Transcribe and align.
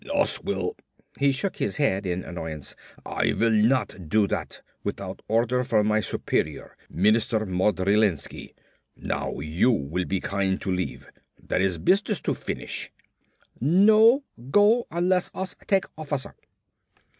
"Us 0.11 0.41
will" 0.41 0.75
He 1.19 1.31
shook 1.31 1.57
his 1.57 1.77
head 1.77 2.07
in 2.07 2.23
annoyance. 2.23 2.75
"I 3.05 3.33
will 3.37 3.51
not 3.51 4.09
do 4.09 4.25
that 4.29 4.63
without 4.83 5.21
order 5.27 5.63
from 5.63 5.85
my 5.85 5.99
superior, 5.99 6.75
Minister 6.89 7.45
Modrilensky. 7.45 8.55
Now 8.95 9.39
you 9.41 9.69
will 9.71 10.05
be 10.05 10.19
kind 10.19 10.59
to 10.61 10.71
leave. 10.71 11.05
There 11.39 11.61
is 11.61 11.77
business 11.77 12.19
to 12.21 12.33
finish." 12.33 12.91
"No 13.59 14.23
go 14.49 14.87
unless 14.89 15.29
us 15.35 15.55
take 15.67 15.85
officer." 15.95 16.33